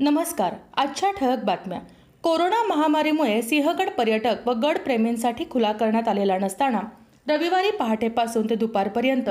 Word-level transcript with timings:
नमस्कार 0.00 0.54
आजच्या 0.74 1.10
ठळक 1.10 1.44
बातम्या. 1.44 1.78
कोरोना 2.22 2.62
महामारीमुळे 2.68 3.42
सिंहगड 3.42 3.90
पर्यटक 3.90 4.48
व 4.48 4.52
गडप्रेमींसाठी 4.52 5.44
खुला 5.50 5.72
करण्यात 5.72 6.08
आलेला 6.08 6.38
नसताना 6.38 6.80
रविवारी 7.28 7.70
पहाटेपासून 7.70 8.50
ते 8.50 8.54
दुपारपर्यंत 8.54 9.30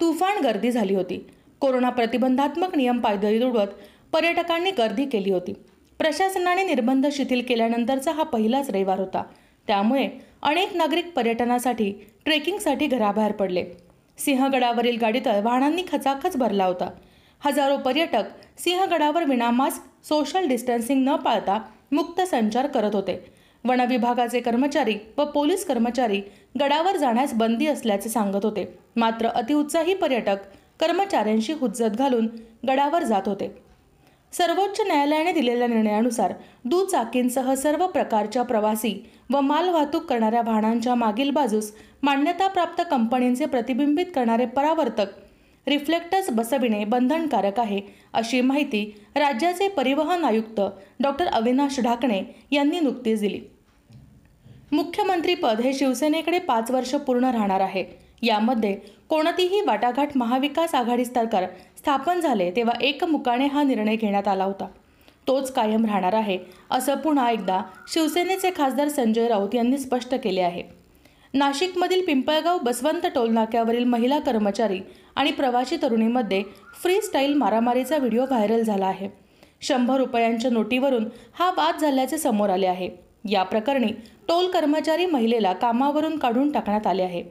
तुफान 0.00 0.42
गर्दी 0.44 0.70
झाली 0.70 0.94
होती. 0.94 1.26
कोरोना 1.60 1.90
प्रतिबंधात्मक 1.90 2.76
नियम 2.76 3.00
पायदळी 3.00 3.40
तुडवत 3.40 3.66
पर्यटकांनी 4.12 4.70
गर्दी 4.70 5.04
केली 5.04 5.30
होती. 5.30 5.52
प्रशासनाने 5.98 6.62
निर्बंध 6.62 7.06
शिथिल 7.12 7.42
केल्यानंतरचा 7.48 8.12
हा 8.12 8.22
पहिलाच 8.22 8.70
रविवार 8.70 8.98
होता. 8.98 9.22
त्यामुळे 9.66 10.08
अनेक 10.42 10.76
नागरिक 10.76 11.12
पर्यटनासाठी 11.16 11.92
ट्रेकिंगसाठी 12.24 12.86
घराबाहेर 12.86 13.32
पडले. 13.32 13.64
सिंहगडावरील 14.18 14.98
गाडीतळ 15.00 15.40
वाहनांनी 15.42 15.82
खचाखच 15.92 16.36
भरला 16.36 16.64
होता. 16.64 16.90
हजारो 17.42 17.76
पर्यटक 17.76 18.24
सिंहगडावर 18.58 19.24
विनामास्क 19.24 19.82
सोशल 20.04 20.46
डिस्टन्सिंग 20.48 21.04
न 21.08 21.14
पाळता 21.16 21.58
मुक्त 21.92 22.20
संचार 22.20 22.66
करत 22.66 22.94
होते. 22.94 23.18
वनविभागाचे 23.64 24.40
कर्मचारी 24.40 24.94
व 25.18 25.24
पोलीस 25.24 25.64
कर्मचारी 25.66 26.20
गडावर 26.60 26.96
जाण्यास 26.96 27.32
बंदी 27.34 27.66
असल्याचे 27.66 28.08
सांगत 28.08 28.44
होते. 28.44 28.64
मात्र 28.96 29.28
अतिउत्साही 29.28 29.94
पर्यटक 29.94 30.36
कर्मचाऱ्यांशी 30.80 31.52
हुज्जत 31.52 31.96
घालून 31.98 32.28
गडावर 32.68 33.02
जात 33.02 33.28
होते. 33.28 33.48
सर्वोच्च 34.32 34.80
न्यायालयाने 34.80 35.32
दिलेल्या 35.32 35.66
निर्णयानुसार 35.68 36.32
दुचाकींसह 36.64 37.54
सर्व 37.54 37.86
प्रकारच्या 37.86 38.42
प्रवासी 38.42 38.94
व 39.30 39.40
मालवाहतूक 39.40 40.04
करणाऱ्या 40.04 40.42
वाहनांच्या 40.46 40.94
मागील 40.94 41.30
बाजूस 41.30 41.72
मान्यताप्राप्त 42.02 42.82
कंपनींचे 42.90 43.46
प्रतिबिंबित 43.46 44.06
करणारे 44.14 44.44
परावर्तक 44.46 45.06
रिफ्लेक्टर्स 45.66 46.30
बसविणे 46.30 46.84
बंधनकारक 46.84 47.58
आहे 47.60 47.80
अशी 48.12 48.40
माहिती 48.40 48.84
राज्याचे 49.16 49.68
परिवहन 49.68 50.24
आयुक्त 50.24 50.60
डॉक्टर 51.00 51.26
अविनाश 51.26 51.80
ढाकणे 51.80 52.22
यांनी 52.50 52.80
नुकतीच 52.80 53.20
दिली. 53.20 53.40
मुख्यमंत्रीपद 54.72 55.60
हे 55.60 55.72
शिवसेनेकडे 55.74 56.38
पाच 56.38 56.70
वर्ष 56.70 56.94
पूर्ण 56.96 57.24
राहणार 57.24 57.60
आहे. 57.60 57.84
यामध्ये 58.22 58.74
कोणतीही 59.08 59.60
वाटाघाट 59.60 60.16
महाविकास 60.16 60.74
आघाडी 60.74 61.04
सरकार 61.04 61.46
स्थापन 61.78 62.20
झाले 62.20 62.50
तेव्हा 62.50 62.74
एकमुखाने 62.80 63.46
हा 63.46 63.62
निर्णय 63.62 63.96
घेण्यात 63.96 64.28
आला 64.28 64.44
होता. 64.44 64.66
तोच 65.26 65.52
कायम 65.52 65.84
राहणार 65.86 66.12
आहे 66.12 66.38
असं 66.70 66.94
पुन्हा 66.94 67.30
एकदा 67.30 67.60
शिवसेनेचे 67.92 68.50
खासदार 68.56 68.88
संजय 68.88 69.28
राऊत 69.28 69.54
यांनी 69.54 69.78
स्पष्ट 69.78 70.14
केले 70.14 70.40
आहे. 70.40 70.62
नाशिकमधील 71.34 72.04
पिंपळगाव 72.06 72.58
बसवंत 72.58 73.06
टोलनाक्यावरील 73.14 73.84
महिला 73.84 74.18
कर्मचारी 74.18 74.80
आणि 75.16 75.30
प्रवासी 75.30 75.76
तरुणीमध्ये 75.82 76.42
फ्री 76.82 77.00
स्टाईल 77.00 77.34
मारामारीचा 77.34 77.96
व्हिडिओ 77.96 78.22
व्हायरल 78.22 78.62
झाला 78.62 78.86
आहे. 78.86 79.08
शंभर 79.60 79.96
रुपयांच्या 79.96 80.50
नोटीवरून 80.50 81.04
हा 81.38 81.50
वाद 81.50 81.80
झाल्याचे 81.80 82.18
समोर 82.18 82.50
आले 82.50 82.66
आहे. 82.66 82.88
या 83.28 83.42
प्रकरणी 83.42 83.92
टोल 84.28 84.50
कर्मचारी 84.50 85.06
महिलेला 85.06 85.52
कामावरून 85.52 86.18
काढून 86.18 86.50
टाकण्यात 86.52 86.86
आले 86.86 87.02
आहे. 87.02 87.22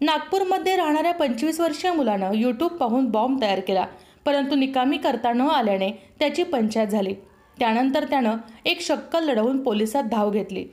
नागपूरमध्ये 0.00 0.76
राहणाऱ्या 0.76 1.12
पंचवीस 1.12 1.60
वर्षीय 1.60 1.92
मुलानं 1.92 2.32
यूट्यूब 2.34 2.70
पाहून 2.70 3.06
बॉम्ब 3.06 3.40
तयार 3.42 3.60
केला 3.60 3.86
परंतु 4.24 4.56
निकामी 4.56 4.98
करता 4.98 5.32
न 5.32 5.40
आल्याने 5.40 5.90
त्याची 6.18 6.42
पंचायत 6.42 6.88
झाली. 6.88 7.14
त्यानंतर 7.58 8.04
त्यानं 8.04 8.36
एक 8.64 8.80
शक्कल 8.80 9.24
लढवून 9.24 9.62
पोलिसात 9.62 10.04
धाव 10.04 10.30
घेतली. 10.30 10.64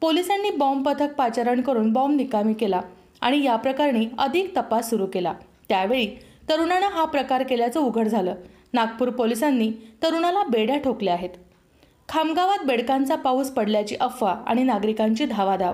पोलिसांनी 0.00 0.50
बॉम्ब 0.50 0.88
पथक 0.88 1.14
पाचारण 1.14 1.60
करून 1.60 1.92
बॉम्ब 1.92 2.16
निकामी 2.16 2.54
केला 2.54 2.80
आणि 3.20 3.44
या 3.44 3.56
प्रकरणी 3.56 4.06
अधिक 4.18 4.56
तपास 4.56 4.90
सुरू 4.90 5.06
केला. 5.06 5.34
त्यावेळी 5.68 6.06
तरुणानं 6.48 6.86
हा 6.86 7.04
प्रकार 7.04 7.42
केल्याचं 7.42 7.80
उघड 7.80 8.08
झालं. 8.08 8.34
नागपूर 8.72 9.10
पोलिसांनी 9.10 9.72
तरुणाला 10.02 10.42
बेड्या 10.44 10.76
ठोकल्या 10.76 11.14
आहेत. 11.14 11.30
खामगावात 12.08 12.66
बेडकांचा 12.66 13.14
पाऊस 13.14 13.50
पडल्याची 13.50 13.96
अफवा 14.00 14.32
आणि 14.46 14.62
नागरिकांची 14.62 15.24
धावाधाव. 15.24 15.72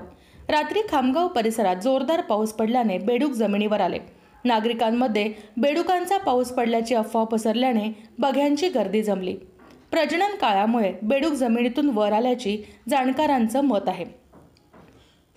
रात्री 0.49 0.79
खामगाव 0.89 1.27
परिसरात 1.27 1.75
जोरदार 1.75 2.21
पाऊस 2.21 2.53
पडल्याने 2.53 2.97
बेडूक 2.97 3.31
जमिनीवर 3.31 3.81
आले. 3.81 3.99
नागरिकांमध्ये 4.45 5.33
बेडुकांचा 5.57 6.17
पाऊस 6.17 6.49
पडल्याची 6.49 6.95
अफवा 6.95 7.23
पसरल्याने 7.23 8.07
बघ्यांची 8.19 8.69
गर्दी 8.69 9.03
जमली. 9.03 9.35
प्रजनन 9.93 10.35
काळामुळे 10.41 10.91
बेडूक 11.01 11.33
जमिनीतून 11.33 11.89
वर 11.93 12.11
आल्याची 12.11 12.57
जाणकारांचं 12.89 13.61
मत 13.61 13.87
आहे. 13.87 14.05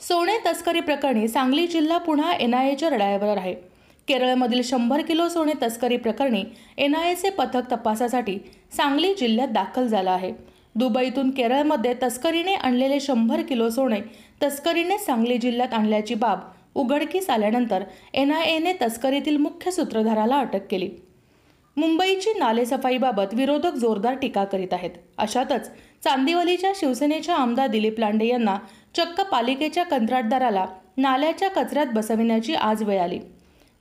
सोने 0.00 0.37
तस्करी 0.47 0.81
प्रकरणी 0.81 1.27
सांगली 1.28 1.67
जिल्हा 1.67 1.99
पुन्हा 1.99 2.33
एन 2.33 2.55
आय 2.55 2.71
एच्या 2.71 2.91
रडायावर 2.91 3.37
आहे. 3.37 3.55
केरळमधील 4.09 4.62
शंभर 4.65 5.03
किलो 5.03 5.28
सोने 5.28 5.53
तस्करी 5.62 5.97
प्रकरणी 5.97 6.43
एन 6.78 6.94
आय 6.94 7.11
एचे 7.11 7.31
पथक 7.31 7.71
तपासासाठी 7.72 8.39
सांगली 8.77 9.15
जिल्ह्यात 9.15 9.49
दाखल 9.49 9.87
झालं 9.87 10.11
आहे. 10.11 10.33
दुबईतून 10.75 11.31
केरळमध्ये 11.31 11.94
तस्करीने 12.03 12.55
आणलेले 12.55 13.00
शंभर 13.00 13.43
किलो 13.43 13.69
सोने 13.71 14.00
तस्करीने 14.43 14.99
सांगली 14.99 15.38
जिल्ह्यात 15.38 15.75
आणल्याची 15.75 16.15
बाब 16.15 16.50
उघडकीस 16.75 17.31
आल्यानंतर 17.31 17.83
एन 18.15 18.33
आय 18.33 18.55
एने 18.55 18.73
तस्करीतील 18.83 19.37
मुख्य 19.37 19.71
सूत्रधाराला 19.71 20.38
अटक 20.38 20.67
केली. 20.71 20.88
मुंबईची 21.76 22.32
नालेसफाईबाबत 22.38 23.34
विरोधक 23.34 23.75
जोरदार 23.75 24.14
टीका 24.14 24.44
करीत 24.44 24.72
आहेत. 24.72 24.91
अशातच 25.19 25.69
चांदिवलीच्या 26.04 26.70
शिवसेनेच्या 26.75 27.34
आमदार 27.34 27.66
दिलीप 27.66 27.98
लांडे 28.00 28.26
यांना 28.26 28.56
चक्क 28.97 29.20
पालिकेच्या 29.20 29.84
कंत्राटदाराला 29.84 30.64
नाल्याच्या 30.97 31.50
कचऱ्यात 31.50 31.87
बसविण्याची 31.94 32.54
आज 32.54 32.82
वेळ 32.82 33.00
आली. 33.00 33.19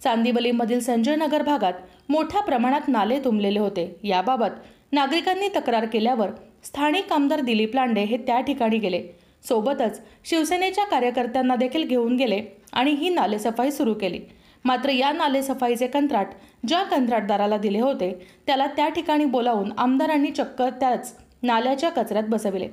चांदिवलीमधील 0.04 0.80
संजय 0.80 1.16
नगर 1.16 1.42
भागात 1.42 1.74
मोठ्या 2.10 2.42
प्रमाणात 2.42 2.88
नाले 2.88 3.20
तुंबलेले 3.20 3.60
होते. 3.60 3.94
याबाबत 4.04 4.62
नागरिकांनी 4.92 5.48
तक्रार 5.56 5.86
केल्यावर 5.86 6.30
स्थानिक 6.64 7.12
आमदार 7.14 7.42
दिलीप 7.42 7.76
लांडे 7.76 8.02
हे 8.02 8.18
त्या 8.18 8.40
ठिकाणी 8.42 8.78
गेले. 8.78 9.04
सोबतच 9.48 10.02
शिवसेनेच्या 10.26 10.86
कार्यकर्त्यांना 10.86 11.56
देखील 11.56 11.84
घेऊन 11.84 12.16
गेले 12.16 12.42
आणि 12.74 12.92
ही 12.92 13.10
नालेसफाई 13.10 13.72
सुरू 13.72 13.94
केली. 13.94 14.20
मात्र 14.66 14.90
या 14.90 15.12
नालेसफाईचे 15.12 15.88
कंत्राट 15.88 16.28
ज्या 16.68 16.84
कंत्राटदाराला 16.84 17.58
दिले 17.58 17.80
होते 17.80 18.12
त्याला 18.48 18.68
त्या 18.68 18.88
ठिकाणी 18.90 19.26
बोलावून 19.26 19.72
आमदारांनी 19.78 20.32
चक्क 20.32 20.62
त्याच 20.80 21.14
नाल्याच्या 21.44 21.90
कचऱ्यात 21.90 22.24
बसविले. 22.30 22.68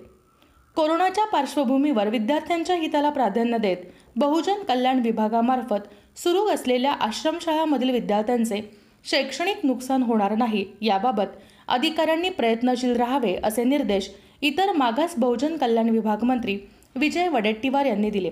कोरोनाच्या 0.76 1.24
पार्श्वभूमीवर 1.26 2.08
विद्यार्थ्यांच्या 2.08 2.76
हिताला 2.76 3.10
प्राधान्य 3.10 3.58
देत 3.58 3.76
बहुजन 4.16 4.62
कल्याण 4.68 5.00
विभागामार्फत 5.00 6.18
सुरू 6.18 6.46
असलेल्या 6.46 6.92
आश्रमशाळामधील 6.92 7.90
विद्यार्थ्यांचे 7.90 8.60
शैक्षणिक 9.04 9.64
नुकसान 9.64 10.02
होणार 10.02 10.34
नाही 10.36 10.64
याबाबत 10.82 11.36
अधिकाऱ्यांनी 11.68 12.28
प्रयत्नशील 12.28 12.96
राहावे 12.96 13.34
असे 13.44 13.64
निर्देश 13.64 14.10
इतर 14.40 14.72
मागास 14.72 15.14
बहुजन 15.18 15.56
कल्याण 15.56 15.88
विभाग 15.88 16.24
मंत्री 16.24 16.58
विजय 16.96 17.28
वडेट्टीवार 17.28 17.86
यांनी 17.86 18.10
दिले. 18.10 18.30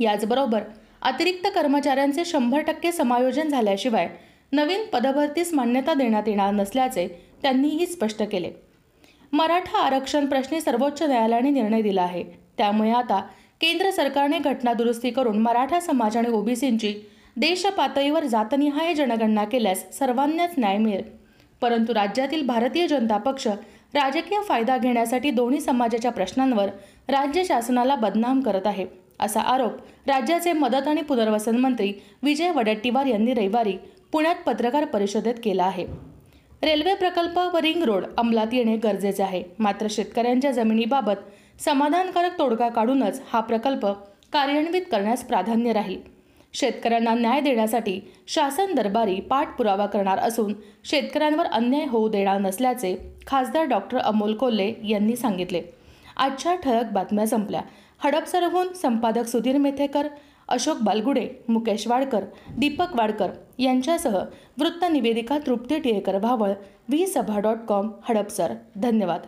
याचबरोबर 0.00 0.62
अतिरिक्त 1.02 1.46
कर्मचाऱ्यांचे 1.54 2.24
शंभर 2.24 2.60
टक्के 2.60 2.92
समायोजन 2.92 3.48
झाल्याशिवाय 3.48 4.08
नवीन 4.52 4.84
पदभरतीस 4.92 5.52
मान्यता 5.54 5.94
देण्यात 5.94 6.28
येणार 6.28 6.52
नसल्याचे 6.52 7.06
त्यांनीही 7.42 7.86
स्पष्ट 7.86 8.22
केले. 8.22 8.50
मराठा 9.32 9.78
आरक्षण 9.78 10.26
प्रश्नी 10.26 10.60
सर्वोच्च 10.60 11.02
न्यायालयाने 11.02 11.50
निर्णय 11.50 11.82
दिला 11.82 12.02
आहे. 12.02 12.24
त्यामुळे 12.58 12.90
आता 12.90 13.20
केंद्र 13.60 13.90
सरकारने 13.90 14.38
घटना 14.38 14.72
दुरुस्ती 14.72 15.10
करून 15.10 15.38
मराठा 15.38 15.80
समाज 15.80 16.16
आणि 16.16 16.28
ओबीसींची 16.28 16.94
देशपातळीवर 17.36 18.24
जातनिहाय 18.24 18.94
जनगणना 18.94 19.44
केल्यास 19.44 19.98
सर्वांनाच 19.98 20.54
न्याय 20.58 20.78
मिळेल. 20.78 21.04
परंतु 21.60 21.94
राज्यातील 21.94 22.46
भारतीय 22.46 22.86
जनता 22.86 23.16
पक्ष 23.16 23.46
राजकीय 23.94 24.42
फायदा 24.42 24.76
घेण्यासाठी 24.76 25.30
दोन्ही 25.30 25.60
समाजाच्या 25.60 26.10
प्रश्नांवर 26.12 26.68
राज्य 27.08 27.44
शासनाला 27.44 27.94
बदनाम 27.94 28.40
करत 28.40 28.66
आहे. 28.66 29.01
असा 29.20 29.40
आरोप 29.40 29.72
राज्याचे 30.06 30.52
मदत 30.52 30.88
आणि 30.88 31.02
पुनर्वसन 31.02 31.56
मंत्री 31.56 31.92
विजय 32.22 32.50
वडेट्टीवार 32.50 33.06
यांनी 33.06 33.34
रविवारी 33.34 33.76
पुण्यात 34.12 34.34
पत्रकार 34.46 34.84
परिषदेत 34.84 35.34
केला 35.44 35.64
आहे. 35.64 35.86
रेल्वे 36.62 36.94
प्रकल्प 36.94 37.38
व 37.38 37.56
रिंग 37.56 37.82
रोड 37.82 38.04
अंमलात 38.18 38.46
येणे 38.52 38.76
गरजेचे 38.76 39.22
आहे. 39.22 39.42
मात्र 39.58 39.86
शेतकऱ्यांच्या 39.90 40.50
जमिनीबाबत 40.50 41.60
समाधानकारक 41.60 42.38
तोडगा 42.38 42.68
काढूनच 42.68 43.22
हा 43.32 43.40
प्रकल्प 43.40 43.86
कार्यान्वित 44.32 44.82
करण्यास 44.92 45.24
प्राधान्य 45.24 45.72
राहील. 45.72 46.00
शेतकऱ्यांना 46.52 47.14
न्याय 47.14 47.40
देण्यासाठी 47.40 48.00
शासन 48.28 48.74
दरबारी 48.74 49.20
पाठपुरावा 49.20 49.86
करणार 49.86 50.18
असून 50.18 50.54
शेतकऱ्यांवर 50.84 51.46
अन्याय 51.46 51.86
होऊ 51.86 52.08
देणार 52.08 52.38
नसल्याचे 52.38 52.96
खासदार 53.26 53.64
डॉक्टर 53.64 53.98
अमोल 53.98 54.34
कोल्हे 54.34 54.74
यांनी 54.84 55.16
सांगितले. 55.16 55.62
आजच्या 56.16 56.54
ठळक 56.54 56.92
बातम्या 56.92 57.26
संपल्या. 57.26 57.60
हडपसरहून 58.04 58.72
संपादक 58.72 59.26
सुधीर 59.26 59.58
मेथेकर 59.58 60.06
अशोक 60.48 60.78
बालगुडे 60.82 61.28
मुकेश 61.48 61.86
वाडकर 61.86 62.24
दीपक 62.58 62.96
वाडकर 62.96 63.30
यांच्यासह 63.58 64.16
वृत्त 64.58 64.84
निवेदिका 64.92 65.38
तृप्ती 65.46 65.78
टिळेकर 65.78 66.18
भावळ 66.18 66.50
व्ही 66.88 67.06
सभा 67.06 67.38
डॉट 67.40 67.58
कॉम 67.68 67.90
हडपसर. 68.08 68.54
धन्यवाद. 68.76 69.20